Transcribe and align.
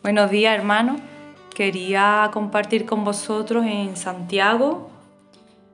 Buenos 0.00 0.30
días, 0.30 0.56
hermanos. 0.56 1.00
Quería 1.52 2.30
compartir 2.32 2.86
con 2.86 3.02
vosotros 3.04 3.66
en 3.66 3.96
Santiago, 3.96 4.90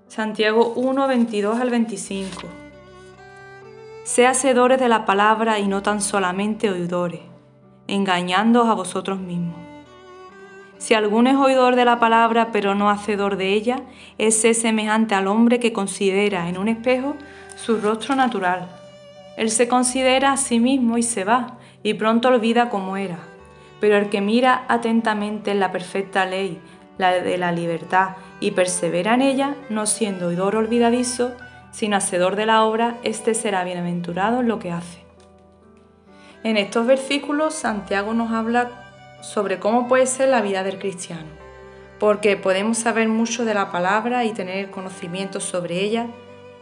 Santiago 0.09 0.73
1, 0.77 1.07
22 1.07 1.61
al 1.61 1.69
25. 1.69 2.43
Sé 4.03 4.27
hacedores 4.27 4.81
de 4.81 4.89
la 4.89 5.05
palabra 5.05 5.59
y 5.59 5.69
no 5.69 5.83
tan 5.83 6.01
solamente 6.01 6.71
oidores, 6.71 7.21
engañándoos 7.87 8.67
a 8.67 8.73
vosotros 8.73 9.21
mismos. 9.21 9.59
Si 10.79 10.95
alguno 10.95 11.29
es 11.29 11.37
oidor 11.37 11.77
de 11.77 11.85
la 11.85 12.01
palabra 12.01 12.49
pero 12.51 12.75
no 12.75 12.89
hacedor 12.89 13.37
de 13.37 13.53
ella, 13.53 13.83
ese 14.17 14.51
es 14.51 14.61
semejante 14.63 15.15
al 15.15 15.27
hombre 15.27 15.61
que 15.61 15.75
considera 15.75 16.49
en 16.49 16.57
un 16.57 16.69
espejo 16.69 17.15
su 17.57 17.77
rostro 17.77 18.17
natural. 18.17 18.69
Él 19.37 19.51
se 19.51 19.69
considera 19.69 20.33
a 20.33 20.39
sí 20.39 20.61
mismo 20.61 20.97
y 20.97 21.03
se 21.03 21.25
va, 21.25 21.59
y 21.83 21.93
pronto 21.93 22.29
olvida 22.29 22.71
cómo 22.71 22.97
era. 22.97 23.34
Pero 23.85 23.99
el 23.99 24.09
que 24.09 24.23
mira 24.23 24.65
atentamente 24.69 25.51
en 25.51 25.61
la 25.61 25.71
perfecta 25.71 26.25
ley, 26.25 26.59
la 26.97 27.13
de 27.13 27.37
la 27.37 27.53
libertad, 27.53 28.17
y 28.41 28.53
persevera 28.53 29.13
en 29.13 29.21
ella, 29.21 29.57
no 29.69 29.85
siendo 29.85 30.29
oidor 30.29 30.57
olvidadizo, 30.57 31.37
sino 31.71 31.99
hacedor 31.99 32.35
de 32.35 32.47
la 32.47 32.65
obra, 32.65 32.97
éste 33.03 33.35
será 33.35 33.63
bienaventurado 33.63 34.41
en 34.41 34.49
lo 34.49 34.59
que 34.59 34.73
hace. 34.73 35.01
En 36.45 36.57
estos 36.57 36.87
versículos 36.87 37.53
Santiago 37.53 38.15
nos 38.15 38.33
habla 38.33 38.71
sobre 39.21 39.59
cómo 39.59 39.87
puede 39.87 40.07
ser 40.07 40.31
la 40.31 40.41
vida 40.41 40.63
del 40.63 40.79
cristiano, 40.79 41.29
porque 42.01 42.39
podemos 42.39 42.79
saber 42.79 43.07
mucho 43.09 43.45
de 43.45 43.53
la 43.53 43.71
palabra 43.71 44.25
y 44.25 44.33
tener 44.33 44.71
conocimiento 44.71 45.41
sobre 45.41 45.83
ella, 45.83 46.07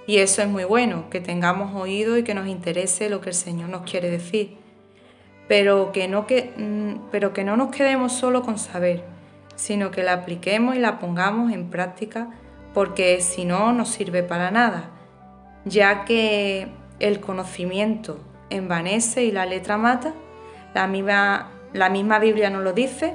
y 0.09 0.17
eso 0.17 0.43
es 0.43 0.49
muy 0.49 0.65
bueno, 0.65 1.09
que 1.09 1.21
tengamos 1.21 1.81
oído 1.81 2.19
y 2.19 2.25
que 2.25 2.35
nos 2.35 2.49
interese 2.49 3.09
lo 3.09 3.21
que 3.21 3.29
el 3.29 3.37
Señor 3.37 3.69
nos 3.69 3.89
quiere 3.89 4.11
decir, 4.11 4.61
pero 5.53 5.93
que 5.93 6.09
no, 6.09 6.27
que, 6.27 6.55
mm, 6.57 7.11
pero 7.11 7.35
que 7.35 7.45
no 7.45 7.59
nos 7.59 7.77
quedemos 7.77 8.15
solo 8.15 8.41
con 8.41 8.57
saber, 8.57 9.05
sino 9.55 9.91
que 9.91 10.03
la 10.03 10.15
apliquemos 10.15 10.77
y 10.77 10.79
la 10.79 10.99
pongamos 10.99 11.53
en 11.53 11.69
práctica, 11.69 12.31
porque 12.73 13.21
si 13.21 13.45
no, 13.45 13.75
no 13.75 13.85
sirve 13.85 14.23
para 14.23 14.51
nada, 14.51 14.89
ya 15.67 16.07
que 16.07 16.69
el 17.01 17.21
conocimiento 17.21 18.19
envanece 18.49 19.25
y 19.25 19.31
la 19.31 19.45
letra 19.45 19.77
mata, 19.77 20.15
la 20.73 20.87
misma, 20.87 21.51
la 21.75 21.91
misma 21.91 22.19
Biblia 22.19 22.49
nos 22.49 22.65
lo 22.65 22.73
dice, 22.73 23.13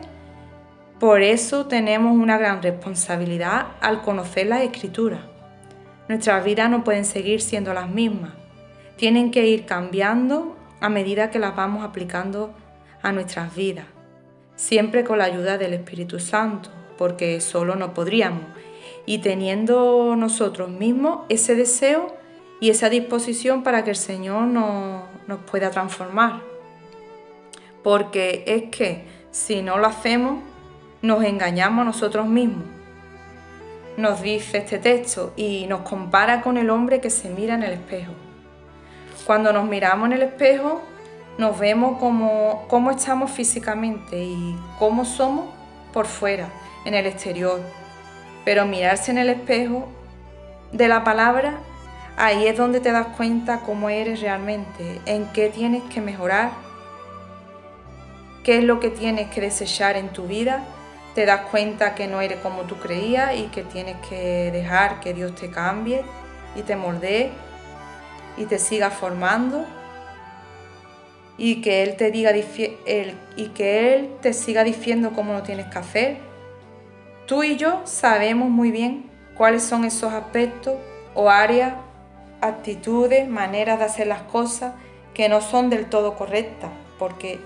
por 0.99 1.23
eso 1.23 1.65
tenemos 1.65 2.15
una 2.15 2.37
gran 2.37 2.61
responsabilidad 2.61 3.69
al 3.81 4.03
conocer 4.03 4.45
la 4.45 4.61
Escritura. 4.61 5.21
Nuestras 6.07 6.45
vidas 6.45 6.69
no 6.69 6.83
pueden 6.83 7.05
seguir 7.05 7.41
siendo 7.41 7.73
las 7.73 7.89
mismas. 7.89 8.33
Tienen 8.95 9.31
que 9.31 9.47
ir 9.47 9.65
cambiando 9.65 10.56
a 10.79 10.89
medida 10.89 11.29
que 11.29 11.39
las 11.39 11.55
vamos 11.55 11.83
aplicando 11.83 12.53
a 13.01 13.11
nuestras 13.11 13.55
vidas, 13.55 13.85
siempre 14.55 15.03
con 15.03 15.17
la 15.17 15.25
ayuda 15.25 15.57
del 15.57 15.73
Espíritu 15.73 16.19
Santo, 16.19 16.69
porque 16.97 17.41
solo 17.41 17.75
no 17.75 17.93
podríamos. 17.93 18.43
Y 19.05 19.19
teniendo 19.19 20.15
nosotros 20.17 20.69
mismos 20.69 21.25
ese 21.29 21.55
deseo 21.55 22.15
y 22.59 22.69
esa 22.69 22.89
disposición 22.89 23.63
para 23.63 23.83
que 23.83 23.91
el 23.91 23.95
Señor 23.95 24.43
nos, 24.47 25.03
nos 25.27 25.39
pueda 25.39 25.71
transformar. 25.71 26.41
Porque 27.83 28.43
es 28.47 28.63
que 28.75 29.05
si 29.31 29.61
no 29.61 29.77
lo 29.77 29.87
hacemos, 29.87 30.41
nos 31.01 31.23
engañamos 31.23 31.83
a 31.83 31.85
nosotros 31.85 32.27
mismos 32.27 32.77
nos 33.97 34.21
dice 34.21 34.59
este 34.59 34.77
texto 34.77 35.33
y 35.35 35.65
nos 35.67 35.81
compara 35.81 36.41
con 36.41 36.57
el 36.57 36.69
hombre 36.69 37.01
que 37.01 37.09
se 37.09 37.29
mira 37.29 37.55
en 37.55 37.63
el 37.63 37.73
espejo. 37.73 38.13
Cuando 39.27 39.51
nos 39.51 39.65
miramos 39.65 40.05
en 40.05 40.13
el 40.13 40.21
espejo, 40.23 40.81
nos 41.37 41.59
vemos 41.59 41.99
como 41.99 42.65
cómo 42.69 42.91
estamos 42.91 43.29
físicamente 43.29 44.23
y 44.23 44.57
cómo 44.79 45.03
somos 45.03 45.49
por 45.91 46.05
fuera, 46.05 46.47
en 46.85 46.93
el 46.93 47.05
exterior. 47.05 47.59
Pero 48.45 48.65
mirarse 48.65 49.11
en 49.11 49.17
el 49.17 49.29
espejo 49.29 49.89
de 50.71 50.87
la 50.87 51.03
palabra, 51.03 51.57
ahí 52.15 52.47
es 52.47 52.55
donde 52.55 52.79
te 52.79 52.93
das 52.93 53.07
cuenta 53.17 53.59
cómo 53.65 53.89
eres 53.89 54.21
realmente, 54.21 55.01
en 55.05 55.25
qué 55.33 55.49
tienes 55.49 55.83
que 55.93 55.99
mejorar, 55.99 56.51
qué 58.45 58.59
es 58.59 58.63
lo 58.63 58.79
que 58.79 58.91
tienes 58.91 59.29
que 59.29 59.41
desechar 59.41 59.97
en 59.97 60.07
tu 60.07 60.23
vida 60.23 60.63
te 61.15 61.25
das 61.25 61.47
cuenta 61.49 61.95
que 61.95 62.07
no 62.07 62.21
eres 62.21 62.37
como 62.41 62.61
tú 62.65 62.75
creías 62.75 63.35
y 63.35 63.47
que 63.47 63.63
tienes 63.63 63.95
que 64.07 64.51
dejar 64.51 64.99
que 64.99 65.15
Dios 65.15 65.33
te 65.33 65.49
cambie 65.49 66.03
y 66.55 66.61
te 66.61 66.75
moldee 66.75 67.31
y 68.37 68.45
te 68.45 68.59
siga 68.59 68.91
formando 68.91 69.65
y 71.37 71.61
que 71.61 71.83
Él 71.83 71.95
te 71.95 72.11
diga 72.11 72.31
y 72.35 73.47
que 73.49 73.93
Él 73.95 74.15
te 74.21 74.33
siga 74.33 74.63
diciendo 74.63 75.11
cómo 75.15 75.33
lo 75.33 75.43
tienes 75.43 75.67
que 75.67 75.77
hacer. 75.77 76.17
Tú 77.25 77.43
y 77.43 77.57
yo 77.57 77.81
sabemos 77.85 78.49
muy 78.49 78.71
bien 78.71 79.09
cuáles 79.35 79.63
son 79.63 79.85
esos 79.85 80.13
aspectos 80.13 80.75
o 81.13 81.29
áreas, 81.29 81.73
actitudes, 82.41 83.27
maneras 83.27 83.79
de 83.79 83.85
hacer 83.85 84.07
las 84.07 84.21
cosas 84.23 84.73
que 85.13 85.29
no 85.29 85.41
son 85.41 85.69
del 85.69 85.87
todo 85.87 86.15
correctas, 86.15 86.71
porque 86.97 87.39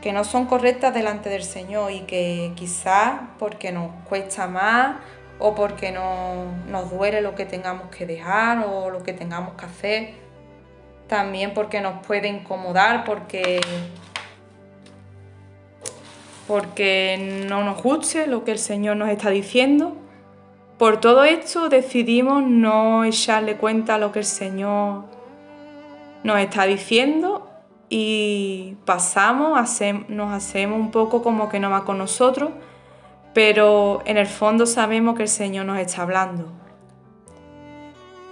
que 0.00 0.12
no 0.12 0.22
son 0.22 0.46
correctas 0.46 0.94
delante 0.94 1.30
del 1.30 1.42
Señor 1.42 1.90
y 1.90 2.00
que 2.00 2.52
quizás 2.54 3.20
porque 3.38 3.72
nos 3.72 3.90
cuesta 4.08 4.46
más 4.46 4.96
o 5.38 5.54
porque 5.54 5.92
no, 5.92 6.46
nos 6.68 6.90
duele 6.90 7.20
lo 7.20 7.34
que 7.34 7.44
tengamos 7.44 7.88
que 7.88 8.06
dejar 8.06 8.66
o 8.66 8.90
lo 8.90 9.02
que 9.02 9.12
tengamos 9.12 9.54
que 9.54 9.66
hacer, 9.66 10.14
también 11.08 11.54
porque 11.54 11.80
nos 11.80 12.04
puede 12.06 12.28
incomodar, 12.28 13.04
porque, 13.04 13.60
porque 16.48 17.44
no 17.48 17.64
nos 17.64 17.82
guste 17.82 18.26
lo 18.26 18.44
que 18.44 18.52
el 18.52 18.58
Señor 18.58 18.96
nos 18.96 19.08
está 19.10 19.30
diciendo. 19.30 19.96
Por 20.78 21.00
todo 21.00 21.24
esto 21.24 21.68
decidimos 21.68 22.42
no 22.42 23.04
echarle 23.04 23.56
cuenta 23.56 23.94
a 23.94 23.98
lo 23.98 24.12
que 24.12 24.18
el 24.20 24.24
Señor 24.24 25.04
nos 26.22 26.38
está 26.38 26.66
diciendo 26.66 27.48
y 27.88 28.76
pasamos, 28.84 29.58
nos 30.08 30.32
hacemos 30.32 30.78
un 30.78 30.90
poco 30.90 31.22
como 31.22 31.48
que 31.48 31.60
no 31.60 31.70
va 31.70 31.84
con 31.84 31.98
nosotros, 31.98 32.50
pero 33.36 34.00
en 34.06 34.16
el 34.16 34.26
fondo 34.26 34.64
sabemos 34.64 35.14
que 35.14 35.24
el 35.24 35.28
Señor 35.28 35.66
nos 35.66 35.78
está 35.78 36.00
hablando. 36.00 36.50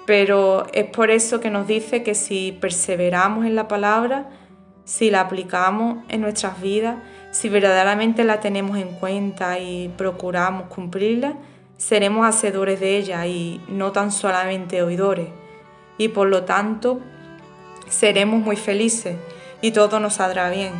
Pero 0.06 0.65
es 0.72 0.87
por 0.87 1.10
eso 1.10 1.41
que 1.41 1.50
nos 1.50 1.66
dice 1.66 2.03
que 2.03 2.15
si 2.15 2.53
perseveramos 2.53 3.44
en 3.44 3.54
la 3.54 3.69
palabra, 3.69 4.31
si 4.87 5.10
la 5.10 5.20
aplicamos 5.20 5.98
en 6.09 6.22
nuestras 6.22 6.59
vidas, 6.59 6.97
si 7.32 7.50
verdaderamente 7.50 8.25
la 8.25 8.41
tenemos 8.41 8.78
en 8.78 8.94
cuenta 8.94 9.59
y 9.59 9.91
procuramos 9.91 10.69
cumplirla, 10.69 11.34
seremos 11.76 12.26
hacedores 12.26 12.81
de 12.81 12.97
ella 12.97 13.26
y 13.26 13.60
no 13.69 13.92
tan 13.92 14.10
solamente 14.10 14.82
oidores. 14.82 15.28
Y 15.98 16.09
por 16.09 16.28
lo 16.28 16.44
tanto, 16.44 16.98
seremos 17.91 18.41
muy 18.41 18.56
felices 18.56 19.19
y 19.60 19.72
todo 19.72 20.00
nos 20.00 20.15
saldrá 20.15 20.48
bien. 20.48 20.72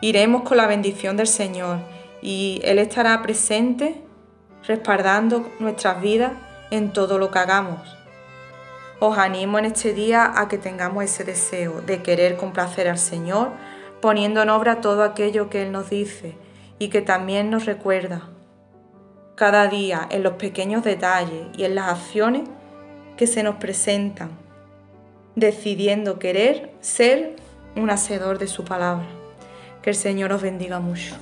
Iremos 0.00 0.42
con 0.42 0.56
la 0.56 0.66
bendición 0.66 1.16
del 1.16 1.28
Señor 1.28 1.99
y 2.22 2.60
Él 2.64 2.78
estará 2.78 3.20
presente 3.22 4.02
respaldando 4.66 5.50
nuestras 5.58 6.00
vidas 6.00 6.32
en 6.70 6.92
todo 6.92 7.18
lo 7.18 7.30
que 7.30 7.38
hagamos. 7.38 7.96
Os 8.98 9.16
animo 9.16 9.58
en 9.58 9.64
este 9.64 9.94
día 9.94 10.32
a 10.36 10.48
que 10.48 10.58
tengamos 10.58 11.04
ese 11.04 11.24
deseo 11.24 11.80
de 11.80 12.02
querer 12.02 12.36
complacer 12.36 12.86
al 12.88 12.98
Señor, 12.98 13.48
poniendo 14.00 14.42
en 14.42 14.50
obra 14.50 14.80
todo 14.80 15.02
aquello 15.02 15.48
que 15.48 15.62
Él 15.62 15.72
nos 15.72 15.88
dice 15.90 16.34
y 16.78 16.88
que 16.88 17.00
también 17.00 17.50
nos 17.50 17.64
recuerda 17.64 18.28
cada 19.34 19.68
día 19.68 20.06
en 20.10 20.22
los 20.22 20.34
pequeños 20.34 20.84
detalles 20.84 21.46
y 21.56 21.64
en 21.64 21.74
las 21.74 21.88
acciones 21.88 22.42
que 23.16 23.26
se 23.26 23.42
nos 23.42 23.56
presentan, 23.56 24.30
decidiendo 25.34 26.18
querer 26.18 26.74
ser 26.80 27.36
un 27.74 27.88
hacedor 27.88 28.38
de 28.38 28.48
su 28.48 28.64
palabra. 28.64 29.06
Que 29.80 29.90
el 29.90 29.96
Señor 29.96 30.32
os 30.32 30.42
bendiga 30.42 30.78
mucho. 30.78 31.14